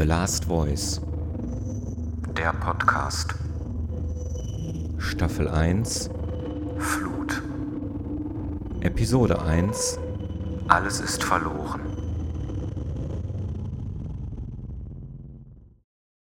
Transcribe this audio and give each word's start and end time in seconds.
The 0.00 0.06
Last 0.06 0.46
Voice. 0.46 0.98
Der 2.34 2.54
Podcast. 2.54 3.34
Staffel 4.96 5.46
1. 5.46 6.08
Flut. 6.78 7.42
Episode 8.80 9.42
1. 9.42 9.98
Alles 10.68 11.00
ist 11.00 11.22
verloren. 11.22 11.82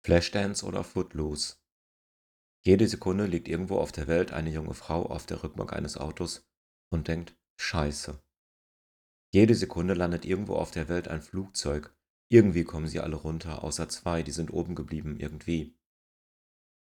Flashdance 0.05 0.67
oder 0.67 0.85
Footloose. 0.85 1.55
Jede 2.67 2.87
Sekunde 2.87 3.25
liegt 3.25 3.49
irgendwo 3.49 3.79
auf 3.79 3.91
der 3.91 4.07
Welt 4.07 4.35
eine 4.35 4.51
junge 4.51 4.75
Frau 4.75 5.07
auf 5.07 5.25
der 5.25 5.43
Rückbank 5.43 5.73
eines 5.73 5.97
Autos 5.97 6.47
und 6.91 7.09
denkt, 7.09 7.35
Scheiße. 7.59 8.23
Jede 9.33 9.55
Sekunde 9.55 9.95
landet 9.95 10.27
irgendwo 10.27 10.57
auf 10.57 10.73
der 10.73 10.91
Welt 10.91 11.09
ein 11.09 11.23
Flugzeug. 11.23 11.97
Irgendwie 12.33 12.65
kommen 12.65 12.87
sie 12.87 12.99
alle 12.99 13.17
runter, 13.17 13.63
außer 13.63 13.91
zwei, 13.91 14.23
die 14.23 14.31
sind 14.31 14.51
oben 14.55 14.75
geblieben, 14.75 15.19
irgendwie. 15.19 15.77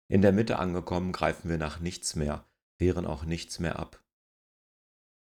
In 0.09 0.21
der 0.21 0.33
Mitte 0.33 0.59
angekommen, 0.59 1.13
greifen 1.13 1.49
wir 1.49 1.57
nach 1.57 1.79
nichts 1.79 2.17
mehr, 2.17 2.45
wehren 2.79 3.07
auch 3.07 3.25
nichts 3.25 3.61
mehr 3.61 3.79
ab. 3.79 4.03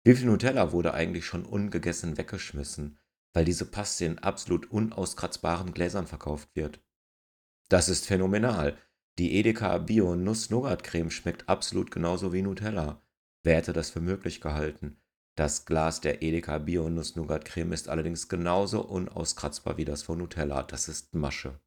Wie 0.05 0.16
viel 0.16 0.28
Nutella 0.28 0.72
wurde 0.72 0.94
eigentlich 0.94 1.26
schon 1.26 1.45
ungegessen 1.45 2.17
weggeschmissen, 2.17 2.98
weil 3.34 3.44
diese 3.44 3.70
Paste 3.70 4.05
in 4.05 4.20
absolut 4.20 4.72
unauskratzbaren 4.72 5.73
Gläsern 5.73 6.08
verkauft 6.08 6.55
wird? 6.55 6.81
Das 7.67 7.90
ist 7.90 8.05
phänomenal. 8.05 8.78
Die 9.20 9.36
Edeka 9.36 9.78
Bio 9.78 10.16
Nuss-Nougat-Creme 10.16 11.12
schmeckt 11.12 11.50
absolut 11.50 11.92
genauso 11.92 12.31
wie 12.31 12.44
Nutella. 12.44 13.03
Wer 13.44 13.58
hätte 13.58 13.73
das 13.73 13.90
für 13.90 14.00
möglich 14.00 14.40
gehalten? 14.40 15.03
Das 15.36 15.66
Glas 15.66 16.00
der 16.00 16.22
Edeka 16.22 16.60
Bio 16.60 16.90
Nuss-Nougat 16.90 17.46
Creme 17.46 17.73
ist 17.73 17.90
allerdings 17.90 18.30
genauso 18.30 18.86
unauskratzbar 18.86 19.78
wie 19.78 19.86
das 19.86 20.04
von 20.04 20.20
Nutella. 20.20 20.62
Das 20.62 20.88
ist 20.88 21.16
Masche. 21.16 21.59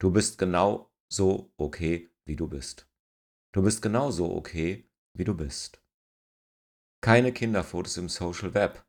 Du 0.00 0.10
bist 0.10 0.38
genau 0.38 0.92
so 1.08 1.52
okay, 1.56 2.10
wie 2.24 2.34
du 2.34 2.48
bist. 2.48 2.88
Du 3.52 3.62
bist 3.62 3.80
genauso 3.80 4.34
okay, 4.34 4.90
wie 5.16 5.24
du 5.24 5.36
bist. 5.36 5.84
Keine 7.00 7.32
Kinderfotos 7.32 7.96
im 7.96 8.08
Social 8.08 8.54
Web. 8.54 8.84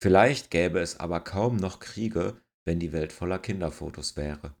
Vielleicht 0.00 0.50
gäbe 0.50 0.78
es 0.78 1.00
aber 1.00 1.20
kaum 1.20 1.56
noch 1.56 1.80
Kriege, 1.80 2.40
wenn 2.64 2.78
die 2.78 2.92
Welt 2.92 3.12
voller 3.12 3.40
Kinderfotos 3.40 4.16
wäre. 4.16 4.54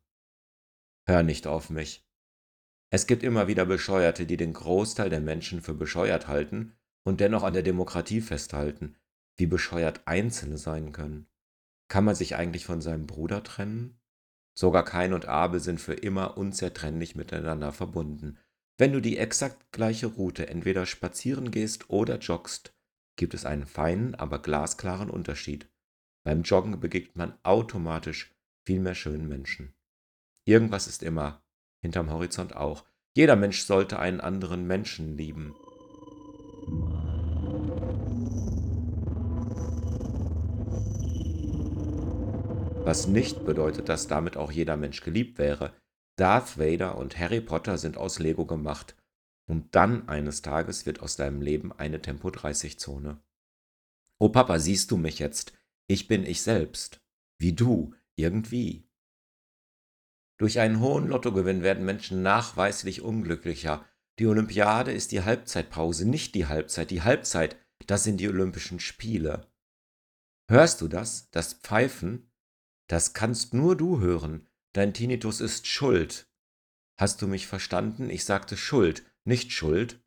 Hör 1.06 1.22
nicht 1.22 1.46
auf 1.46 1.70
mich. 1.70 2.04
Es 2.90 3.06
gibt 3.06 3.22
immer 3.22 3.46
wieder 3.46 3.66
Bescheuerte, 3.66 4.26
die 4.26 4.36
den 4.36 4.52
Großteil 4.52 5.10
der 5.10 5.20
Menschen 5.20 5.60
für 5.60 5.74
bescheuert 5.74 6.26
halten 6.26 6.77
und 7.08 7.20
dennoch 7.20 7.42
an 7.42 7.54
der 7.54 7.62
Demokratie 7.62 8.20
festhalten, 8.20 8.94
wie 9.36 9.46
bescheuert 9.46 10.02
Einzelne 10.04 10.58
sein 10.58 10.92
können. 10.92 11.26
Kann 11.88 12.04
man 12.04 12.14
sich 12.14 12.36
eigentlich 12.36 12.66
von 12.66 12.82
seinem 12.82 13.06
Bruder 13.06 13.42
trennen? 13.42 13.98
Sogar 14.54 14.84
Kain 14.84 15.14
und 15.14 15.26
Abel 15.26 15.60
sind 15.60 15.80
für 15.80 15.94
immer 15.94 16.36
unzertrennlich 16.36 17.16
miteinander 17.16 17.72
verbunden. 17.72 18.38
Wenn 18.76 18.92
du 18.92 19.00
die 19.00 19.16
exakt 19.16 19.72
gleiche 19.72 20.06
Route 20.06 20.48
entweder 20.48 20.84
spazieren 20.84 21.50
gehst 21.50 21.88
oder 21.88 22.18
joggst, 22.18 22.74
gibt 23.16 23.32
es 23.32 23.46
einen 23.46 23.66
feinen, 23.66 24.14
aber 24.14 24.40
glasklaren 24.40 25.08
Unterschied. 25.08 25.68
Beim 26.24 26.42
Joggen 26.42 26.78
begegnet 26.78 27.16
man 27.16 27.38
automatisch 27.42 28.34
viel 28.66 28.80
mehr 28.80 28.94
schönen 28.94 29.28
Menschen. 29.28 29.72
Irgendwas 30.44 30.86
ist 30.86 31.02
immer, 31.02 31.42
hinterm 31.80 32.10
Horizont 32.10 32.54
auch. 32.54 32.84
Jeder 33.14 33.34
Mensch 33.34 33.62
sollte 33.62 33.98
einen 33.98 34.20
anderen 34.20 34.66
Menschen 34.66 35.16
lieben. 35.16 35.54
Was 42.88 43.06
nicht 43.06 43.44
bedeutet, 43.44 43.90
dass 43.90 44.06
damit 44.06 44.38
auch 44.38 44.50
jeder 44.50 44.78
Mensch 44.78 45.02
geliebt 45.02 45.36
wäre. 45.36 45.74
Darth 46.16 46.58
Vader 46.58 46.96
und 46.96 47.18
Harry 47.18 47.42
Potter 47.42 47.76
sind 47.76 47.98
aus 47.98 48.18
Lego 48.18 48.46
gemacht. 48.46 48.96
Und 49.46 49.74
dann 49.74 50.08
eines 50.08 50.40
Tages 50.40 50.86
wird 50.86 51.00
aus 51.00 51.14
deinem 51.14 51.42
Leben 51.42 51.70
eine 51.70 52.00
Tempo-30-Zone. 52.00 53.22
Oh 54.18 54.30
Papa, 54.30 54.58
siehst 54.58 54.90
du 54.90 54.96
mich 54.96 55.18
jetzt? 55.18 55.52
Ich 55.86 56.08
bin 56.08 56.24
ich 56.24 56.40
selbst. 56.40 57.02
Wie 57.38 57.52
du, 57.52 57.94
irgendwie. 58.16 58.88
Durch 60.38 60.58
einen 60.58 60.80
hohen 60.80 61.08
Lottogewinn 61.08 61.62
werden 61.62 61.84
Menschen 61.84 62.22
nachweislich 62.22 63.02
unglücklicher. 63.02 63.84
Die 64.18 64.26
Olympiade 64.26 64.92
ist 64.92 65.12
die 65.12 65.24
Halbzeitpause, 65.24 66.08
nicht 66.08 66.34
die 66.34 66.46
Halbzeit. 66.46 66.90
Die 66.90 67.02
Halbzeit, 67.02 67.58
das 67.86 68.04
sind 68.04 68.16
die 68.16 68.28
Olympischen 68.28 68.80
Spiele. 68.80 69.46
Hörst 70.48 70.80
du 70.80 70.88
das? 70.88 71.30
Das 71.32 71.52
Pfeifen? 71.52 72.27
Das 72.88 73.12
kannst 73.12 73.54
nur 73.54 73.76
du 73.76 74.00
hören. 74.00 74.48
Dein 74.72 74.94
Tinnitus 74.94 75.40
ist 75.40 75.66
Schuld. 75.66 76.28
Hast 76.98 77.22
du 77.22 77.28
mich 77.28 77.46
verstanden? 77.46 78.10
Ich 78.10 78.24
sagte 78.24 78.56
Schuld, 78.56 79.04
nicht 79.24 79.52
Schuld. 79.52 80.02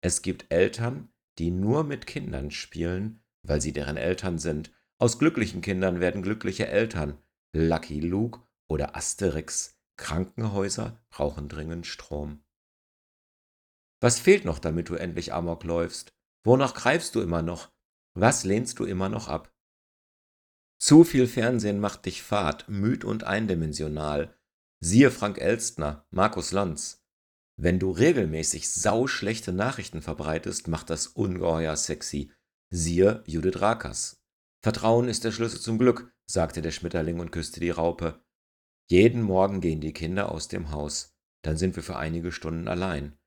Es 0.00 0.22
gibt 0.22 0.46
Eltern, 0.50 1.12
die 1.38 1.50
nur 1.50 1.84
mit 1.84 2.06
Kindern 2.06 2.50
spielen, 2.50 3.22
weil 3.42 3.60
sie 3.60 3.72
deren 3.72 3.96
Eltern 3.96 4.38
sind. 4.38 4.72
Aus 4.98 5.18
glücklichen 5.18 5.60
Kindern 5.60 6.00
werden 6.00 6.22
glückliche 6.22 6.66
Eltern. 6.66 7.18
Lucky 7.52 8.00
Luke 8.00 8.40
oder 8.68 8.96
Asterix. 8.96 9.78
Krankenhäuser 9.96 11.00
brauchen 11.10 11.48
dringend 11.48 11.86
Strom. 11.86 12.42
Was 14.00 14.18
fehlt 14.18 14.44
noch, 14.44 14.58
damit 14.58 14.88
du 14.88 14.94
endlich 14.94 15.32
Amok 15.32 15.64
läufst? 15.64 16.14
Wonach 16.44 16.74
greifst 16.74 17.14
du 17.14 17.20
immer 17.20 17.42
noch? 17.42 17.70
Was 18.14 18.44
lehnst 18.44 18.78
du 18.78 18.84
immer 18.84 19.08
noch 19.08 19.28
ab? 19.28 19.55
Zu 20.86 21.02
viel 21.02 21.26
Fernsehen 21.26 21.80
macht 21.80 22.06
dich 22.06 22.22
fad, 22.22 22.68
müd 22.68 23.04
und 23.04 23.24
eindimensional. 23.24 24.38
Siehe 24.78 25.10
Frank 25.10 25.38
Elstner, 25.38 26.06
Markus 26.12 26.52
Lanz. 26.52 27.04
Wenn 27.56 27.80
du 27.80 27.90
regelmäßig 27.90 28.70
sauschlechte 28.70 29.52
Nachrichten 29.52 30.00
verbreitest, 30.00 30.68
macht 30.68 30.88
das 30.90 31.08
ungeheuer 31.08 31.74
sexy. 31.74 32.30
Siehe 32.70 33.24
Judith 33.26 33.60
Rakers. 33.60 34.22
Vertrauen 34.62 35.08
ist 35.08 35.24
der 35.24 35.32
Schlüssel 35.32 35.60
zum 35.60 35.76
Glück, 35.76 36.14
sagte 36.24 36.62
der 36.62 36.70
Schmetterling 36.70 37.18
und 37.18 37.32
küsste 37.32 37.58
die 37.58 37.70
Raupe. 37.70 38.24
Jeden 38.88 39.22
Morgen 39.22 39.60
gehen 39.60 39.80
die 39.80 39.92
Kinder 39.92 40.30
aus 40.30 40.46
dem 40.46 40.70
Haus. 40.70 41.16
Dann 41.42 41.56
sind 41.56 41.74
wir 41.74 41.82
für 41.82 41.96
einige 41.96 42.30
Stunden 42.30 42.68
allein. 42.68 43.18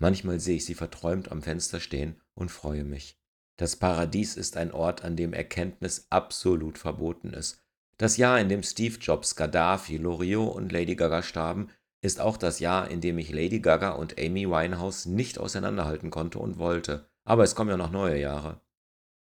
Manchmal 0.00 0.40
sehe 0.40 0.56
ich 0.56 0.64
sie 0.64 0.74
verträumt 0.74 1.30
am 1.30 1.42
Fenster 1.42 1.78
stehen 1.78 2.22
und 2.32 2.50
freue 2.50 2.84
mich. 2.84 3.21
Das 3.56 3.76
Paradies 3.76 4.36
ist 4.36 4.56
ein 4.56 4.72
Ort, 4.72 5.04
an 5.04 5.16
dem 5.16 5.32
Erkenntnis 5.32 6.06
absolut 6.10 6.78
verboten 6.78 7.32
ist. 7.32 7.62
Das 7.98 8.16
Jahr, 8.16 8.40
in 8.40 8.48
dem 8.48 8.62
Steve 8.62 8.98
Jobs, 8.98 9.36
Gaddafi, 9.36 9.96
Loriot 9.96 10.54
und 10.54 10.72
Lady 10.72 10.96
Gaga 10.96 11.22
starben, 11.22 11.68
ist 12.00 12.20
auch 12.20 12.36
das 12.36 12.58
Jahr, 12.58 12.90
in 12.90 13.00
dem 13.00 13.18
ich 13.18 13.30
Lady 13.30 13.60
Gaga 13.60 13.90
und 13.90 14.18
Amy 14.18 14.48
Winehouse 14.48 15.06
nicht 15.06 15.38
auseinanderhalten 15.38 16.10
konnte 16.10 16.38
und 16.38 16.58
wollte. 16.58 17.06
Aber 17.24 17.44
es 17.44 17.54
kommen 17.54 17.70
ja 17.70 17.76
noch 17.76 17.92
neue 17.92 18.18
Jahre. 18.18 18.60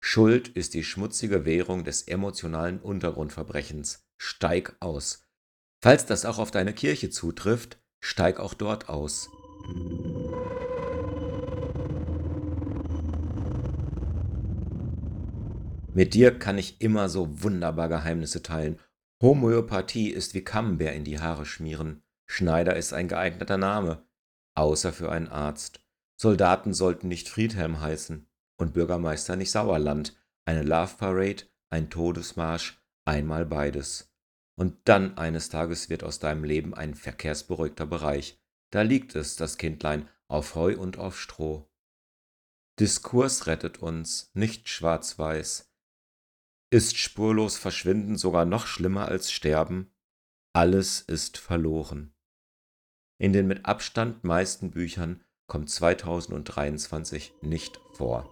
Schuld 0.01 0.49
ist 0.49 0.73
die 0.73 0.83
schmutzige 0.83 1.45
Währung 1.45 1.83
des 1.83 2.03
emotionalen 2.03 2.79
Untergrundverbrechens. 2.79 4.05
Steig 4.17 4.75
aus. 4.79 5.23
Falls 5.81 6.05
das 6.05 6.25
auch 6.25 6.37
auf 6.37 6.51
deine 6.51 6.73
Kirche 6.73 7.09
zutrifft, 7.09 7.77
steig 8.01 8.39
auch 8.39 8.53
dort 8.53 8.89
aus. 8.89 9.29
Mit 15.95 16.13
dir 16.13 16.37
kann 16.37 16.57
ich 16.57 16.81
immer 16.81 17.07
so 17.07 17.41
wunderbar 17.41 17.87
Geheimnisse 17.87 18.43
teilen. 18.43 18.81
Homöopathie 19.21 20.09
ist 20.09 20.33
wie 20.33 20.43
Camembert 20.43 20.93
in 20.93 21.05
die 21.05 21.21
Haare 21.21 21.45
schmieren. 21.45 22.03
Schneider 22.27 22.75
ist 22.75 22.91
ein 22.91 23.07
geeigneter 23.07 23.57
Name, 23.57 24.05
außer 24.55 24.91
für 24.91 25.09
einen 25.09 25.29
Arzt. 25.29 25.79
Soldaten 26.19 26.73
sollten 26.73 27.07
nicht 27.07 27.29
Friedhelm 27.29 27.79
heißen 27.79 28.27
und 28.57 28.73
Bürgermeister 28.73 29.37
nicht 29.37 29.51
Sauerland. 29.51 30.17
Eine 30.43 30.63
Love 30.63 30.95
Parade, 30.97 31.43
ein 31.69 31.89
Todesmarsch, 31.89 32.77
einmal 33.05 33.45
beides. 33.45 34.13
Und 34.59 34.75
dann 34.83 35.17
eines 35.17 35.47
Tages 35.47 35.89
wird 35.89 36.03
aus 36.03 36.19
deinem 36.19 36.43
Leben 36.43 36.73
ein 36.73 36.93
verkehrsberuhigter 36.93 37.85
Bereich. 37.85 38.37
Da 38.69 38.81
liegt 38.81 39.15
es, 39.15 39.37
das 39.37 39.57
Kindlein, 39.57 40.09
auf 40.27 40.55
Heu 40.55 40.77
und 40.77 40.97
auf 40.97 41.17
Stroh. 41.17 41.69
Diskurs 42.81 43.47
rettet 43.47 43.81
uns, 43.81 44.29
nicht 44.33 44.67
schwarz-weiß. 44.67 45.71
Ist 46.71 46.97
spurlos 46.97 47.57
Verschwinden 47.57 48.17
sogar 48.17 48.45
noch 48.45 48.65
schlimmer 48.65 49.07
als 49.07 49.31
Sterben? 49.31 49.91
Alles 50.53 51.01
ist 51.01 51.37
verloren. 51.37 52.13
In 53.17 53.33
den 53.33 53.47
mit 53.47 53.65
Abstand 53.65 54.23
meisten 54.23 54.71
Büchern 54.71 55.23
kommt 55.47 55.69
2023 55.69 57.33
nicht 57.41 57.79
vor. 57.93 58.29